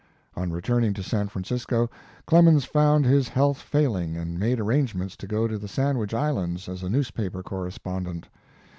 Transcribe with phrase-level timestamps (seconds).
[0.35, 1.87] On returning to San Francisco,
[2.25, 6.81] Clemens found his health failing and made arrangements to go to the Sandwich Islands as
[6.81, 8.27] a news paper correspondent.